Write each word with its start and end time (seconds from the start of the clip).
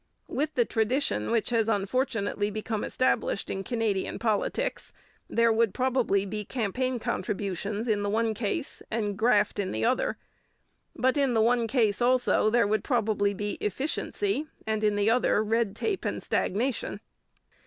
With 0.27 0.55
the 0.55 0.65
traditions 0.65 1.29
which 1.29 1.51
has 1.51 1.69
unfortunately 1.69 2.49
become 2.49 2.83
established 2.83 3.51
in 3.51 3.63
Canadian 3.63 4.17
politics, 4.17 4.91
there 5.29 5.53
would 5.53 5.75
probably 5.75 6.25
be 6.25 6.43
campaign 6.43 6.97
contributions 6.97 7.87
in 7.87 8.01
the 8.01 8.09
one 8.09 8.33
case 8.33 8.81
and 8.89 9.15
graft 9.15 9.59
in 9.59 9.71
the 9.71 9.85
other, 9.85 10.17
but 10.95 11.17
in 11.17 11.35
the 11.35 11.39
one 11.39 11.67
case, 11.67 12.01
also, 12.01 12.49
there 12.49 12.65
would 12.65 12.83
probably 12.83 13.35
be 13.35 13.59
efficiency, 13.61 14.47
and 14.65 14.83
in 14.83 14.95
the 14.95 15.11
other 15.11 15.43
red 15.43 15.75
tape 15.75 16.03
and 16.03 16.23
stagnation. 16.23 16.99